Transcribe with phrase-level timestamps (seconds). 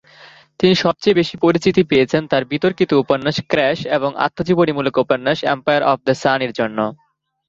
[0.59, 6.13] তিনি সবচেয়ে বেশি পরিচিতি পেয়েছেন তার বিতর্কিত উপন্যাস "ক্র্যাশ" এবং আত্মজীবনীমূলক উপন্যাস এম্পায়ার অফ দ্য
[6.21, 6.77] সান-এর জন্য।